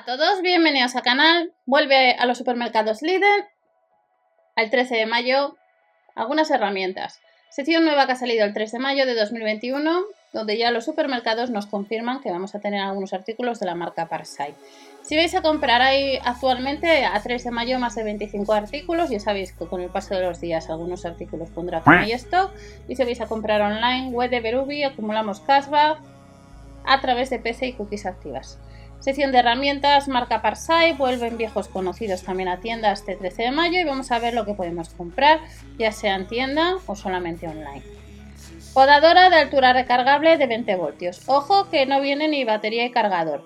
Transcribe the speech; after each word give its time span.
a 0.00 0.04
todos, 0.04 0.40
bienvenidos 0.40 0.96
al 0.96 1.02
canal. 1.02 1.52
Vuelve 1.66 2.14
a 2.14 2.24
los 2.24 2.38
supermercados 2.38 3.02
Lidl 3.02 3.26
el 4.56 4.70
13 4.70 4.96
de 4.96 5.04
mayo 5.04 5.56
algunas 6.14 6.50
herramientas. 6.50 7.20
Sección 7.50 7.84
nueva 7.84 8.06
que 8.06 8.12
ha 8.12 8.16
salido 8.16 8.46
el 8.46 8.54
3 8.54 8.72
de 8.72 8.78
mayo 8.78 9.04
de 9.04 9.14
2021, 9.14 10.04
donde 10.32 10.56
ya 10.56 10.70
los 10.70 10.86
supermercados 10.86 11.50
nos 11.50 11.66
confirman 11.66 12.22
que 12.22 12.30
vamos 12.30 12.54
a 12.54 12.60
tener 12.60 12.80
algunos 12.80 13.12
artículos 13.12 13.60
de 13.60 13.66
la 13.66 13.74
marca 13.74 14.08
Parsai. 14.08 14.54
Si 15.02 15.16
vais 15.16 15.34
a 15.34 15.42
comprar 15.42 15.82
ahí 15.82 16.18
actualmente 16.24 17.04
a 17.04 17.20
3 17.20 17.44
de 17.44 17.50
mayo 17.50 17.78
más 17.78 17.94
de 17.94 18.04
25 18.04 18.54
artículos, 18.54 19.10
ya 19.10 19.20
sabéis 19.20 19.52
que 19.52 19.66
con 19.66 19.82
el 19.82 19.90
paso 19.90 20.14
de 20.14 20.22
los 20.22 20.40
días 20.40 20.70
algunos 20.70 21.04
artículos 21.04 21.50
pondrá 21.50 21.82
y 22.06 22.12
stock. 22.12 22.52
Y 22.88 22.96
si 22.96 23.04
vais 23.04 23.20
a 23.20 23.26
comprar 23.26 23.60
online, 23.60 24.08
web 24.12 24.30
de 24.30 24.40
Berubi, 24.40 24.82
acumulamos 24.82 25.40
cashback 25.40 25.98
a 26.86 27.00
través 27.02 27.28
de 27.28 27.38
PC 27.38 27.66
y 27.66 27.72
cookies 27.74 28.06
activas. 28.06 28.58
Sección 29.00 29.32
de 29.32 29.38
herramientas, 29.38 30.08
marca 30.08 30.42
Parsai, 30.42 30.92
vuelven 30.92 31.38
viejos 31.38 31.68
conocidos 31.68 32.22
también 32.22 32.50
a 32.50 32.60
tienda 32.60 32.92
este 32.92 33.16
13 33.16 33.44
de 33.44 33.50
mayo 33.50 33.80
y 33.80 33.84
vamos 33.84 34.12
a 34.12 34.18
ver 34.18 34.34
lo 34.34 34.44
que 34.44 34.52
podemos 34.52 34.90
comprar, 34.90 35.40
ya 35.78 35.90
sea 35.90 36.16
en 36.16 36.28
tienda 36.28 36.74
o 36.84 36.94
solamente 36.94 37.48
online. 37.48 37.82
Podadora 38.74 39.30
de 39.30 39.36
altura 39.36 39.72
recargable 39.72 40.36
de 40.36 40.46
20 40.46 40.76
voltios. 40.76 41.22
Ojo 41.26 41.70
que 41.70 41.86
no 41.86 42.02
viene 42.02 42.28
ni 42.28 42.44
batería 42.44 42.84
y 42.84 42.90
cargador. 42.90 43.42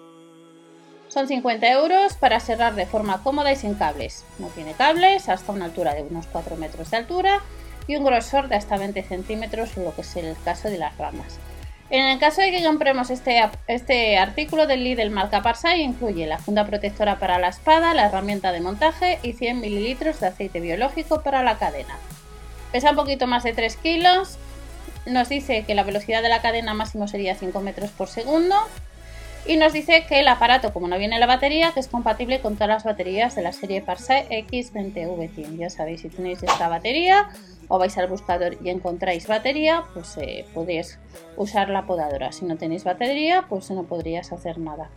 Son 1.06 1.28
50 1.28 1.70
euros 1.70 2.14
para 2.14 2.40
cerrar 2.40 2.74
de 2.74 2.86
forma 2.86 3.22
cómoda 3.22 3.52
y 3.52 3.56
sin 3.56 3.74
cables. 3.74 4.24
No 4.40 4.48
tiene 4.48 4.72
cables, 4.72 5.28
hasta 5.28 5.52
una 5.52 5.66
altura 5.66 5.94
de 5.94 6.02
unos 6.02 6.26
4 6.26 6.56
metros 6.56 6.90
de 6.90 6.96
altura 6.96 7.40
y 7.86 7.94
un 7.94 8.04
grosor 8.04 8.48
de 8.48 8.56
hasta 8.56 8.76
20 8.76 9.04
centímetros, 9.04 9.76
lo 9.76 9.94
que 9.94 10.00
es 10.00 10.16
el 10.16 10.36
caso 10.44 10.68
de 10.68 10.78
las 10.78 10.98
ramas. 10.98 11.38
En 11.90 12.04
el 12.06 12.18
caso 12.18 12.40
de 12.40 12.50
que 12.50 12.64
compremos 12.64 13.10
este, 13.10 13.42
este 13.66 14.18
artículo 14.18 14.66
del 14.66 14.84
Lidl 14.84 15.10
marca 15.10 15.42
Parsai, 15.42 15.82
incluye 15.82 16.26
la 16.26 16.38
funda 16.38 16.64
protectora 16.66 17.18
para 17.18 17.38
la 17.38 17.48
espada, 17.48 17.94
la 17.94 18.06
herramienta 18.06 18.52
de 18.52 18.60
montaje 18.60 19.18
y 19.22 19.34
100 19.34 19.60
mililitros 19.60 20.20
de 20.20 20.28
aceite 20.28 20.60
biológico 20.60 21.22
para 21.22 21.42
la 21.42 21.58
cadena. 21.58 21.96
Pesa 22.72 22.90
un 22.90 22.96
poquito 22.96 23.26
más 23.26 23.44
de 23.44 23.52
3 23.52 23.76
kilos. 23.76 24.38
Nos 25.06 25.28
dice 25.28 25.64
que 25.66 25.74
la 25.74 25.82
velocidad 25.82 26.22
de 26.22 26.30
la 26.30 26.40
cadena 26.40 26.72
máximo 26.72 27.06
sería 27.06 27.36
5 27.36 27.60
metros 27.60 27.90
por 27.90 28.08
segundo. 28.08 28.56
Y 29.46 29.56
nos 29.56 29.74
dice 29.74 30.06
que 30.08 30.20
el 30.20 30.28
aparato, 30.28 30.72
como 30.72 30.88
no 30.88 30.98
viene 30.98 31.18
la 31.18 31.26
batería, 31.26 31.72
que 31.72 31.80
es 31.80 31.88
compatible 31.88 32.40
con 32.40 32.54
todas 32.54 32.68
las 32.68 32.84
baterías 32.84 33.34
de 33.34 33.42
la 33.42 33.52
serie 33.52 33.82
Parsai 33.82 34.26
X20V100. 34.28 35.58
Ya 35.58 35.68
sabéis, 35.68 36.00
si 36.00 36.08
tenéis 36.08 36.42
esta 36.42 36.68
batería, 36.68 37.28
o 37.68 37.78
vais 37.78 37.96
al 37.98 38.08
buscador 38.08 38.56
y 38.62 38.70
encontráis 38.70 39.26
batería, 39.26 39.84
pues 39.92 40.16
eh, 40.16 40.46
podéis 40.54 40.98
usar 41.36 41.68
la 41.68 41.84
podadora. 41.84 42.32
Si 42.32 42.46
no 42.46 42.56
tenéis 42.56 42.84
batería, 42.84 43.44
pues 43.48 43.70
no 43.70 43.84
podrías 43.84 44.32
hacer 44.32 44.58
nada. 44.58 44.88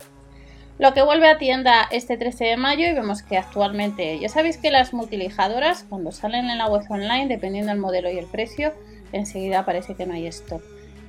Lo 0.78 0.94
que 0.94 1.02
vuelve 1.02 1.28
a 1.28 1.38
tienda 1.38 1.86
este 1.90 2.16
13 2.16 2.44
de 2.44 2.56
mayo 2.56 2.86
y 2.86 2.94
vemos 2.94 3.22
que 3.22 3.36
actualmente, 3.36 4.18
ya 4.18 4.28
sabéis 4.28 4.58
que 4.58 4.70
las 4.70 4.94
multilijadoras 4.94 5.84
cuando 5.88 6.12
salen 6.12 6.48
en 6.48 6.58
la 6.58 6.68
web 6.68 6.84
online, 6.88 7.26
dependiendo 7.26 7.72
del 7.72 7.80
modelo 7.80 8.10
y 8.10 8.16
el 8.16 8.26
precio, 8.26 8.72
enseguida 9.12 9.64
parece 9.64 9.94
que 9.94 10.06
no 10.06 10.14
hay 10.14 10.26
stock. 10.28 10.62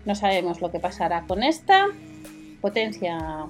No 0.06 0.16
sabemos 0.16 0.60
lo 0.60 0.72
que 0.72 0.80
pasará 0.80 1.24
con 1.28 1.44
esta. 1.44 1.86
Potencia 2.62 3.46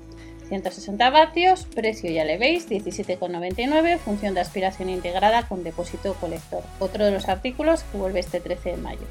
160 0.50 1.10
vatios, 1.12 1.66
precio 1.66 2.12
ya 2.12 2.26
le 2.26 2.38
veis, 2.38 2.70
17,99, 2.70 4.00
función 4.00 4.34
de 4.34 4.42
aspiración 4.42 4.90
integrada 4.90 5.48
con 5.48 5.64
depósito 5.64 6.16
colector. 6.16 6.64
Otro 6.80 7.06
de 7.06 7.12
los 7.12 7.30
artículos 7.30 7.84
que 7.84 7.98
vuelve 7.98 8.20
este 8.20 8.40
13 8.40 8.72
de 8.72 8.78
mayo. 8.78 9.08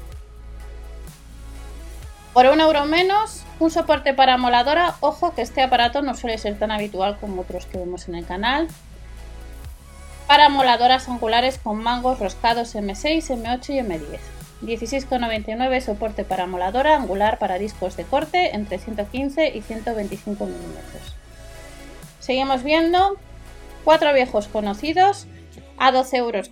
Por 2.33 2.45
un 2.45 2.61
euro 2.61 2.85
menos, 2.85 3.43
un 3.59 3.71
soporte 3.71 4.13
para 4.13 4.37
moladora. 4.37 4.95
Ojo 4.99 5.33
que 5.33 5.41
este 5.41 5.61
aparato 5.61 6.01
no 6.01 6.13
suele 6.13 6.37
ser 6.37 6.59
tan 6.59 6.71
habitual 6.71 7.17
como 7.19 7.41
otros 7.41 7.65
que 7.65 7.79
vemos 7.79 8.07
en 8.07 8.15
el 8.15 8.25
canal. 8.25 8.67
Para 10.27 10.47
moladoras 10.47 11.09
angulares 11.09 11.57
con 11.57 11.81
mangos 11.81 12.19
roscados 12.19 12.75
M6, 12.75 13.35
M8 13.35 13.69
y 13.69 13.79
M10. 13.79 14.38
16,99 14.61 15.81
soporte 15.81 16.23
para 16.23 16.45
moladora 16.45 16.95
angular 16.95 17.39
para 17.39 17.57
discos 17.57 17.95
de 17.95 18.03
corte 18.03 18.55
entre 18.55 18.77
115 18.77 19.55
y 19.55 19.61
125 19.61 20.45
milímetros. 20.45 21.15
Seguimos 22.19 22.63
viendo 22.63 23.17
cuatro 23.83 24.13
viejos 24.13 24.47
conocidos 24.47 25.27
a 25.77 25.91
12,99 25.91 26.17
euros 26.17 26.49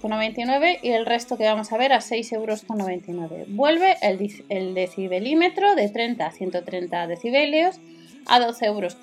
y 0.81 0.91
el 0.91 1.06
resto 1.06 1.38
que 1.38 1.44
vamos 1.44 1.72
a 1.73 1.78
ver 1.78 1.91
a 1.91 2.00
6,99 2.00 3.09
euros. 3.09 3.47
Vuelve 3.50 3.97
el, 4.01 4.74
decibelímetro 4.74 5.75
de 5.75 5.89
30 5.89 6.25
a 6.25 6.31
130 6.31 7.07
decibelios 7.07 7.79
a 8.25 8.39
12,99 8.39 8.66
euros, 8.66 8.97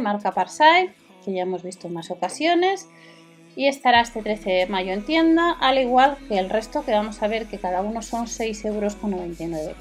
marca 0.00 0.32
Parsai, 0.32 0.90
que 1.24 1.32
ya 1.32 1.42
hemos 1.42 1.62
visto 1.62 1.86
en 1.86 1.94
más 1.94 2.10
ocasiones. 2.10 2.88
Y 3.54 3.68
estará 3.68 4.00
este 4.00 4.22
13 4.22 4.50
de 4.50 4.66
mayo 4.66 4.92
en 4.92 5.04
tienda, 5.04 5.52
al 5.60 5.78
igual 5.78 6.16
que 6.28 6.38
el 6.38 6.48
resto 6.48 6.84
que 6.84 6.92
vamos 6.92 7.22
a 7.22 7.28
ver 7.28 7.46
que 7.46 7.58
cada 7.58 7.82
uno 7.82 8.02
son 8.02 8.26
6,99 8.26 9.58
euros. 9.58 9.76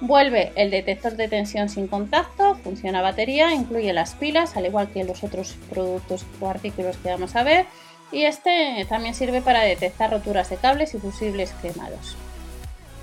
Vuelve 0.00 0.52
el 0.56 0.70
detector 0.70 1.16
de 1.16 1.26
tensión 1.26 1.70
sin 1.70 1.88
contacto, 1.88 2.54
funciona 2.56 3.00
batería, 3.00 3.54
incluye 3.54 3.94
las 3.94 4.14
pilas, 4.14 4.56
al 4.56 4.66
igual 4.66 4.88
que 4.88 5.04
los 5.04 5.24
otros 5.24 5.56
productos 5.70 6.26
o 6.38 6.48
artículos 6.48 6.98
que 6.98 7.08
vamos 7.08 7.34
a 7.34 7.42
ver. 7.42 7.64
Y 8.12 8.24
este 8.24 8.86
también 8.88 9.14
sirve 9.14 9.40
para 9.40 9.62
detectar 9.62 10.10
roturas 10.10 10.50
de 10.50 10.56
cables 10.56 10.94
y 10.94 10.98
fusibles 10.98 11.52
quemados. 11.62 12.16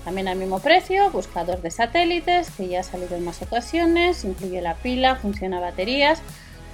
También 0.04 0.28
al 0.28 0.36
mismo 0.36 0.60
precio, 0.60 1.10
buscador 1.10 1.62
de 1.62 1.70
satélites, 1.70 2.50
que 2.50 2.68
ya 2.68 2.80
ha 2.80 2.82
salido 2.82 3.16
en 3.16 3.24
más 3.24 3.42
ocasiones, 3.42 4.24
incluye 4.24 4.60
la 4.60 4.74
pila, 4.74 5.16
funciona 5.16 5.60
baterías, 5.60 6.22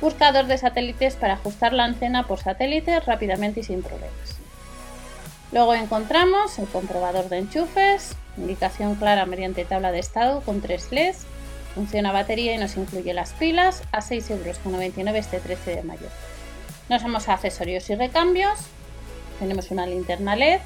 buscador 0.00 0.46
de 0.46 0.58
satélites 0.58 1.16
para 1.16 1.34
ajustar 1.34 1.72
la 1.72 1.84
antena 1.84 2.26
por 2.26 2.38
satélite 2.38 3.00
rápidamente 3.00 3.60
y 3.60 3.64
sin 3.64 3.82
problemas. 3.82 4.40
Luego 5.52 5.74
encontramos 5.74 6.58
el 6.58 6.68
comprobador 6.68 7.28
de 7.28 7.38
enchufes, 7.38 8.16
indicación 8.36 8.94
clara 8.94 9.26
mediante 9.26 9.64
tabla 9.64 9.90
de 9.92 9.98
estado 9.98 10.42
con 10.42 10.60
tres 10.60 10.92
LEDs, 10.92 11.26
funciona 11.74 12.12
batería 12.12 12.54
y 12.54 12.58
nos 12.58 12.76
incluye 12.76 13.12
las 13.14 13.32
pilas 13.32 13.82
a 13.92 14.00
6,99 14.00 14.98
euros 14.98 15.16
este 15.16 15.40
13 15.40 15.76
de 15.76 15.82
mayo. 15.82 16.06
Nos 16.88 17.02
vamos 17.02 17.28
a 17.28 17.34
accesorios 17.34 17.88
y 17.90 17.94
recambios, 17.94 18.58
tenemos 19.38 19.70
una 19.70 19.86
linterna 19.86 20.36
LED, 20.36 20.60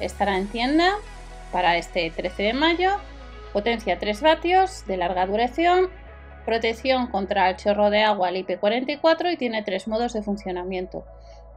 estará 0.00 0.36
en 0.36 0.48
tienda 0.48 0.94
para 1.52 1.76
este 1.76 2.10
13 2.10 2.42
de 2.42 2.52
mayo, 2.54 2.92
potencia 3.52 3.98
3 3.98 4.20
vatios, 4.22 4.86
de 4.86 4.96
larga 4.96 5.26
duración, 5.26 5.90
protección 6.44 7.06
contra 7.08 7.50
el 7.50 7.56
chorro 7.56 7.90
de 7.90 8.02
agua 8.02 8.28
al 8.28 8.36
IP44 8.36 9.32
y 9.32 9.36
tiene 9.36 9.62
tres 9.62 9.88
modos 9.88 10.12
de 10.12 10.22
funcionamiento 10.22 11.04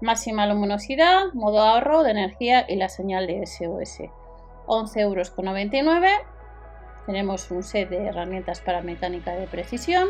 máxima 0.02 0.46
luminosidad, 0.46 1.34
modo 1.34 1.62
ahorro 1.62 2.04
de 2.04 2.12
energía 2.12 2.66
y 2.68 2.76
la 2.76 2.90
señal 2.90 3.26
de 3.26 3.46
SOS. 3.46 4.02
11,99 4.68 5.00
euros. 5.00 5.32
Tenemos 7.06 7.52
un 7.52 7.64
set 7.64 7.90
de 7.90 8.08
herramientas 8.08 8.62
para 8.62 8.82
mecánica 8.82 9.32
de 9.32 9.48
precisión 9.48 10.10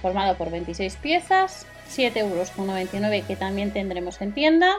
formado 0.00 0.36
por 0.36 0.50
26 0.50 0.96
piezas, 0.96 1.66
7,99 1.88 2.18
euros 2.18 3.26
que 3.26 3.36
también 3.36 3.72
tendremos 3.72 4.20
en 4.20 4.32
tienda. 4.32 4.74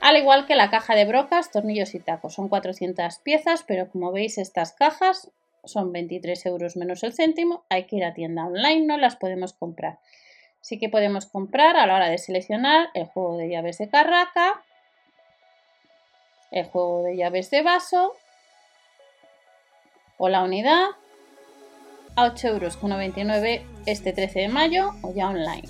Al 0.00 0.16
igual 0.16 0.46
que 0.46 0.54
la 0.54 0.70
caja 0.70 0.94
de 0.94 1.04
brocas, 1.04 1.50
tornillos 1.50 1.94
y 1.94 2.00
tacos. 2.00 2.34
Son 2.34 2.48
400 2.48 3.18
piezas, 3.18 3.64
pero 3.66 3.88
como 3.90 4.12
veis 4.12 4.38
estas 4.38 4.72
cajas 4.72 5.32
son 5.66 5.92
23 5.92 6.46
euros 6.46 6.76
menos 6.76 7.02
el 7.02 7.12
céntimo. 7.12 7.64
Hay 7.68 7.84
que 7.84 7.96
ir 7.96 8.04
a 8.04 8.14
tienda 8.14 8.46
online, 8.46 8.86
no 8.86 8.96
las 8.96 9.16
podemos 9.16 9.52
comprar. 9.52 9.98
Sí 10.60 10.78
que 10.78 10.88
podemos 10.88 11.26
comprar 11.26 11.76
a 11.76 11.86
la 11.86 11.94
hora 11.94 12.08
de 12.08 12.18
seleccionar 12.18 12.88
el 12.94 13.06
juego 13.06 13.36
de 13.36 13.48
llaves 13.48 13.78
de 13.78 13.88
carraca, 13.88 14.62
el 16.50 16.64
juego 16.66 17.02
de 17.02 17.16
llaves 17.16 17.50
de 17.50 17.62
vaso 17.62 18.14
o 20.18 20.28
la 20.28 20.42
unidad 20.42 20.86
a 22.16 22.34
8,99 22.34 23.60
euros 23.60 23.76
este 23.86 24.12
13 24.12 24.40
de 24.40 24.48
mayo 24.48 24.92
o 25.02 25.12
ya 25.14 25.28
online. 25.28 25.68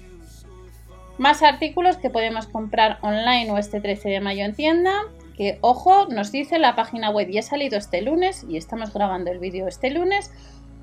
Más 1.19 1.43
artículos 1.43 1.97
que 1.97 2.11
podemos 2.11 2.47
comprar 2.47 2.99
online 3.03 3.51
o 3.51 3.59
este 3.59 3.81
13 3.81 4.09
de 4.09 4.21
mayo 4.21 4.45
en 4.45 4.55
tienda. 4.55 5.03
Que 5.37 5.59
ojo, 5.61 6.07
nos 6.07 6.33
dice 6.33 6.59
la 6.59 6.75
página 6.75 7.11
web 7.11 7.29
y 7.29 7.39
ha 7.39 7.43
salido 7.43 7.77
este 7.77 8.01
lunes 8.03 8.45
y 8.49 8.57
estamos 8.57 8.93
grabando 8.93 9.31
el 9.31 9.39
vídeo 9.39 9.69
este 9.69 9.91
lunes 9.91 10.31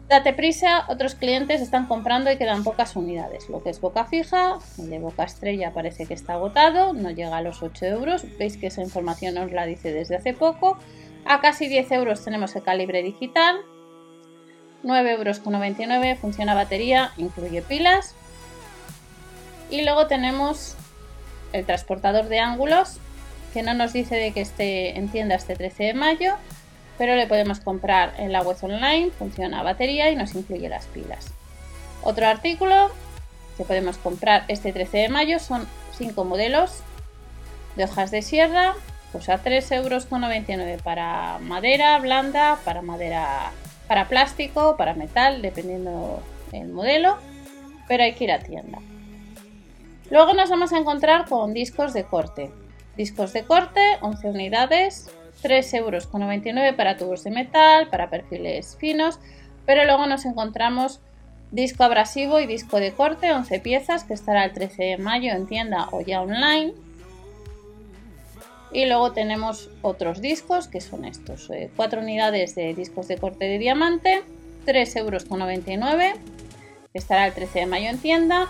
Date 0.10 0.34
prisa, 0.34 0.86
otros 0.90 1.16
clientes 1.16 1.62
están 1.62 1.88
comprando 1.88 2.30
y 2.30 2.38
quedan 2.38 2.64
pocas 2.64 2.96
unidades. 2.96 3.50
Lo 3.50 3.64
que 3.64 3.70
es 3.70 3.80
boca 3.80 4.06
fija, 4.06 4.60
el 4.78 4.90
de 4.90 5.00
boca 5.00 5.24
estrella 5.24 5.72
parece 5.74 6.06
que 6.06 6.14
está 6.14 6.34
agotado, 6.34 6.94
no 6.94 7.10
llega 7.10 7.38
a 7.38 7.42
los 7.42 7.64
8 7.64 7.86
euros. 7.86 8.26
Veis 8.38 8.58
que 8.58 8.68
esa 8.68 8.82
información 8.82 9.38
os 9.38 9.52
la 9.52 9.66
dice 9.66 9.94
desde 9.94 10.18
hace 10.18 10.34
poco. 10.34 10.78
A 11.26 11.40
casi 11.40 11.68
10 11.68 11.92
euros 11.94 12.24
tenemos 12.24 12.56
el 12.56 12.64
calibre 12.64 13.02
digital. 13.02 13.56
9,99 14.84 16.06
euros, 16.06 16.20
funciona 16.20 16.54
batería, 16.54 17.12
incluye 17.16 17.62
pilas. 17.62 18.14
Y 19.70 19.84
luego 19.84 20.08
tenemos 20.08 20.76
el 21.54 21.66
transportador 21.66 22.28
de 22.28 22.40
ángulos, 22.40 23.00
que 23.54 23.64
no 23.64 23.74
nos 23.74 23.94
dice 23.94 24.16
de 24.16 24.32
que 24.32 24.42
esté 24.42 24.98
en 24.98 25.10
tienda 25.10 25.36
este 25.36 25.56
13 25.56 25.84
de 25.84 25.94
mayo 25.94 26.36
pero 26.98 27.16
le 27.16 27.28
podemos 27.28 27.60
comprar 27.60 28.14
en 28.18 28.32
la 28.32 28.42
web 28.42 28.58
online, 28.62 29.12
funciona 29.18 29.60
a 29.60 29.64
batería 29.64 30.12
y 30.12 30.16
nos 30.16 30.36
incluye 30.36 30.70
las 30.70 30.86
pilas. 30.88 31.34
Otro 32.04 32.28
artículo 32.28 32.92
que 33.58 33.64
podemos 33.64 33.98
comprar 33.98 34.46
este 34.48 34.72
13 34.74 34.98
de 34.98 35.10
mayo 35.10 35.40
son 35.40 35.68
5 35.98 36.24
modelos 36.26 36.82
de 37.76 37.86
hojas 37.86 38.12
de 38.12 38.22
sierra, 38.22 38.76
pues 39.12 39.30
a 39.30 39.42
3,99 39.44 39.84
euros 39.84 40.06
para 40.84 41.40
madera 41.40 41.98
blanda, 42.00 42.60
para 42.64 42.82
madera 42.82 43.52
para 43.88 44.08
plástico, 44.08 44.78
para 44.78 44.94
metal, 44.94 45.42
dependiendo 45.42 46.22
el 46.52 46.70
modelo, 46.70 47.18
pero 47.88 48.04
hay 48.04 48.14
que 48.14 48.24
ir 48.24 48.32
a 48.32 48.40
tienda. 48.40 48.80
Luego 50.10 50.34
nos 50.34 50.50
vamos 50.50 50.74
a 50.74 50.78
encontrar 50.78 51.28
con 51.28 51.54
discos 51.54 51.94
de 51.94 52.04
corte. 52.04 52.52
Discos 52.98 53.34
de 53.34 53.44
corte, 53.44 53.82
11 54.02 54.28
unidades, 54.30 55.10
3,99 55.42 55.76
euros 55.78 56.76
para 56.76 56.98
tubos 56.98 57.24
de 57.24 57.32
metal, 57.32 57.90
para 57.90 58.10
perfiles 58.10 58.78
finos, 58.80 59.20
pero 59.66 59.84
luego 59.86 60.06
nos 60.06 60.26
encontramos 60.26 61.00
disco 61.52 61.84
abrasivo 61.84 62.40
y 62.40 62.48
disco 62.48 62.80
de 62.80 62.94
corte, 62.94 63.32
11 63.32 63.60
piezas, 63.60 64.04
que 64.04 64.14
estará 64.14 64.46
el 64.46 64.54
13 64.54 64.84
de 64.84 64.98
mayo 64.98 65.32
en 65.32 65.46
tienda 65.46 65.88
o 65.92 66.02
ya 66.02 66.22
online. 66.22 66.74
Y 68.72 68.86
luego 68.86 69.12
tenemos 69.12 69.70
otros 69.84 70.20
discos, 70.20 70.68
que 70.68 70.82
son 70.82 71.06
estos, 71.06 71.50
4 71.76 72.00
eh, 72.00 72.04
unidades 72.04 72.56
de 72.56 72.74
discos 72.74 73.08
de 73.08 73.18
corte 73.18 73.46
de 73.46 73.60
diamante, 73.60 74.24
3,99 74.66 74.98
euros, 74.98 75.26
que 76.92 76.98
estará 76.98 77.28
el 77.28 77.34
13 77.34 77.60
de 77.60 77.66
mayo 77.68 77.90
en 77.90 78.00
tienda. 78.00 78.48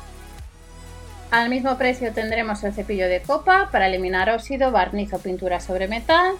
Al 1.33 1.49
mismo 1.49 1.79
precio 1.79 2.13
tendremos 2.13 2.63
el 2.63 2.73
cepillo 2.73 3.09
de 3.09 3.19
copa 3.19 3.69
para 3.71 3.87
eliminar 3.87 4.29
óxido, 4.29 4.69
barniz 4.69 5.13
o 5.13 5.17
pintura 5.17 5.59
sobre 5.59 5.87
metal, 5.87 6.33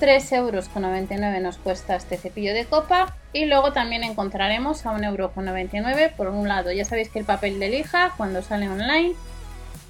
3,99 0.00 0.34
euros 0.34 1.40
nos 1.40 1.58
cuesta 1.58 1.94
este 1.94 2.16
cepillo 2.16 2.52
de 2.52 2.64
copa 2.64 3.14
y 3.32 3.44
luego 3.44 3.72
también 3.72 4.02
encontraremos 4.02 4.86
a 4.86 4.98
1,99€ 4.98 6.14
por 6.16 6.26
un 6.26 6.48
lado. 6.48 6.72
Ya 6.72 6.84
sabéis 6.84 7.10
que 7.10 7.20
el 7.20 7.24
papel 7.24 7.60
de 7.60 7.68
lija 7.68 8.12
cuando 8.16 8.42
sale 8.42 8.68
online 8.68 9.14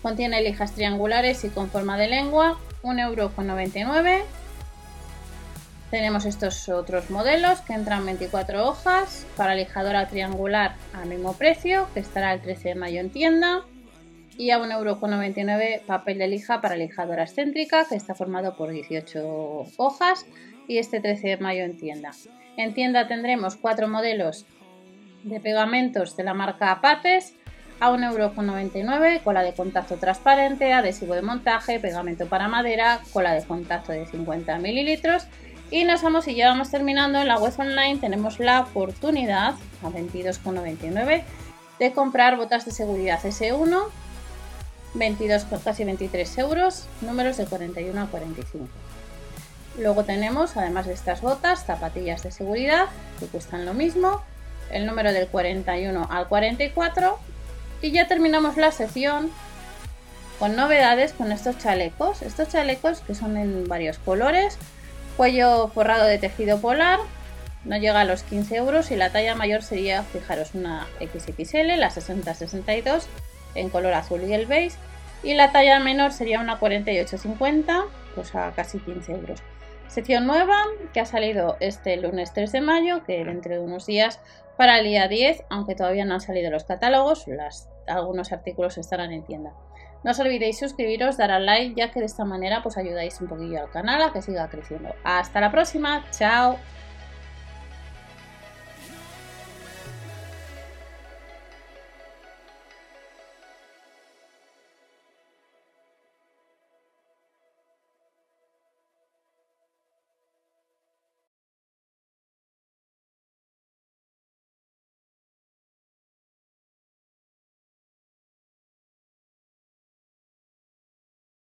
contiene 0.02 0.42
lijas 0.42 0.72
triangulares 0.72 1.42
y 1.44 1.48
con 1.48 1.70
forma 1.70 1.96
de 1.96 2.08
lengua, 2.08 2.58
1,99€. 2.82 4.24
Tenemos 5.90 6.26
estos 6.26 6.68
otros 6.68 7.08
modelos 7.08 7.62
que 7.62 7.72
entran 7.72 8.04
24 8.04 8.68
hojas 8.68 9.24
para 9.38 9.54
lijadora 9.54 10.08
triangular 10.08 10.74
al 10.92 11.08
mismo 11.08 11.32
precio 11.32 11.88
que 11.94 12.00
estará 12.00 12.34
el 12.34 12.42
13 12.42 12.68
de 12.68 12.74
mayo 12.74 13.00
en 13.00 13.08
tienda 13.08 13.62
y 14.40 14.52
a 14.52 14.58
1,99€ 14.58 15.82
papel 15.82 16.16
de 16.16 16.26
lija 16.26 16.62
para 16.62 16.74
lijadora 16.74 17.24
excéntrica 17.24 17.84
que 17.86 17.94
está 17.94 18.14
formado 18.14 18.56
por 18.56 18.70
18 18.70 19.66
hojas 19.76 20.24
y 20.66 20.78
este 20.78 20.98
13 20.98 21.28
de 21.28 21.36
mayo 21.36 21.62
en 21.62 21.76
tienda. 21.76 22.12
En 22.56 22.72
tienda 22.72 23.06
tendremos 23.06 23.56
cuatro 23.56 23.86
modelos 23.86 24.46
de 25.24 25.40
pegamentos 25.40 26.16
de 26.16 26.24
la 26.24 26.32
marca 26.32 26.70
Apates 26.70 27.34
a 27.80 27.90
1,99€, 27.90 29.22
cola 29.22 29.42
de 29.42 29.52
contacto 29.52 29.96
transparente, 29.96 30.72
adhesivo 30.72 31.14
de 31.14 31.20
montaje, 31.20 31.78
pegamento 31.78 32.26
para 32.26 32.48
madera, 32.48 33.00
cola 33.12 33.34
de 33.34 33.44
contacto 33.44 33.92
de 33.92 34.06
50 34.06 34.58
mililitros 34.58 35.26
y 35.70 35.84
nos 35.84 36.00
vamos 36.00 36.26
y 36.28 36.34
ya 36.34 36.48
vamos 36.48 36.70
terminando 36.70 37.18
en 37.20 37.28
la 37.28 37.38
web 37.38 37.52
online 37.58 37.98
tenemos 37.98 38.40
la 38.40 38.62
oportunidad 38.62 39.52
a 39.82 39.90
22,99 39.90 41.24
de 41.78 41.92
comprar 41.92 42.38
botas 42.38 42.64
de 42.64 42.70
seguridad 42.70 43.20
S1 43.20 43.90
22, 44.94 45.46
casi 45.64 45.84
23 45.84 46.38
euros, 46.38 46.86
números 47.00 47.36
de 47.36 47.46
41 47.46 48.00
a 48.00 48.06
45. 48.06 48.66
Luego 49.78 50.04
tenemos, 50.04 50.56
además 50.56 50.86
de 50.86 50.94
estas 50.94 51.20
botas, 51.20 51.64
zapatillas 51.64 52.22
de 52.22 52.32
seguridad 52.32 52.86
que 53.18 53.26
cuestan 53.26 53.64
lo 53.64 53.74
mismo, 53.74 54.20
el 54.70 54.86
número 54.86 55.12
del 55.12 55.28
41 55.28 56.08
al 56.10 56.28
44 56.28 57.18
y 57.82 57.90
ya 57.92 58.06
terminamos 58.06 58.56
la 58.56 58.72
sección 58.72 59.30
con 60.38 60.56
novedades 60.56 61.12
con 61.12 61.32
estos 61.32 61.58
chalecos. 61.58 62.22
Estos 62.22 62.48
chalecos 62.48 63.00
que 63.00 63.14
son 63.14 63.36
en 63.36 63.68
varios 63.68 63.98
colores, 63.98 64.58
cuello 65.16 65.68
forrado 65.68 66.04
de 66.04 66.18
tejido 66.18 66.60
polar, 66.60 66.98
no 67.64 67.76
llega 67.76 68.00
a 68.00 68.04
los 68.04 68.22
15 68.22 68.56
euros 68.56 68.90
y 68.90 68.96
la 68.96 69.10
talla 69.10 69.34
mayor 69.34 69.62
sería, 69.62 70.02
fijaros, 70.02 70.54
una 70.54 70.86
XXL, 70.98 71.78
la 71.78 71.90
60-62 71.90 73.04
en 73.54 73.70
color 73.70 73.94
azul 73.94 74.22
y 74.24 74.32
el 74.32 74.46
beige. 74.46 74.76
Y 75.22 75.34
la 75.34 75.52
talla 75.52 75.78
menor 75.80 76.12
sería 76.12 76.40
una 76.40 76.58
48,50, 76.58 77.84
pues 78.14 78.34
a 78.34 78.52
casi 78.52 78.78
15 78.78 79.12
euros. 79.12 79.42
Sección 79.88 80.26
nueva 80.26 80.56
que 80.92 81.00
ha 81.00 81.04
salido 81.04 81.56
este 81.60 81.96
lunes 81.96 82.32
3 82.32 82.52
de 82.52 82.60
mayo, 82.60 83.04
que 83.04 83.24
dentro 83.24 83.52
de 83.52 83.58
unos 83.58 83.86
días 83.86 84.20
para 84.56 84.78
el 84.78 84.84
día 84.84 85.08
10, 85.08 85.44
aunque 85.50 85.74
todavía 85.74 86.04
no 86.04 86.14
han 86.14 86.20
salido 86.20 86.50
los 86.50 86.64
catálogos, 86.64 87.26
algunos 87.86 88.32
artículos 88.32 88.78
estarán 88.78 89.12
en 89.12 89.24
tienda. 89.24 89.52
No 90.02 90.12
os 90.12 90.18
olvidéis 90.20 90.58
suscribiros, 90.58 91.16
dar 91.18 91.30
al 91.30 91.44
like, 91.44 91.74
ya 91.74 91.90
que 91.90 92.00
de 92.00 92.06
esta 92.06 92.24
manera 92.24 92.62
pues 92.62 92.78
ayudáis 92.78 93.20
un 93.20 93.28
poquillo 93.28 93.60
al 93.60 93.70
canal 93.70 94.00
a 94.02 94.12
que 94.12 94.22
siga 94.22 94.48
creciendo. 94.48 94.94
Hasta 95.04 95.40
la 95.40 95.50
próxima, 95.50 96.04
chao. 96.10 96.56